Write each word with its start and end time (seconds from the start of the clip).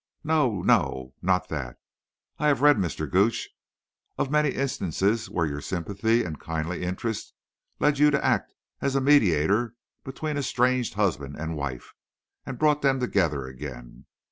"No, 0.23 0.63
no—not 0.63 1.47
that. 1.49 1.77
I 2.39 2.47
have 2.47 2.61
read, 2.63 2.77
Mr. 2.77 3.07
Gooch, 3.07 3.49
of 4.17 4.31
many 4.31 4.49
instances 4.49 5.29
where 5.29 5.45
your 5.45 5.61
sympathy 5.61 6.23
and 6.23 6.39
kindly 6.39 6.81
interest 6.81 7.35
led 7.79 7.99
you 7.99 8.09
to 8.09 8.25
act 8.25 8.55
as 8.81 8.95
a 8.95 8.99
mediator 8.99 9.75
between 10.03 10.37
estranged 10.37 10.95
husband 10.95 11.35
and 11.37 11.55
wife, 11.55 11.93
and 12.47 12.57
brought 12.57 12.81
them 12.81 12.99
together 12.99 13.45
again. 13.45 14.07